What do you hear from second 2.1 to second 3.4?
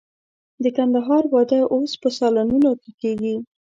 سالونونو کې کېږي.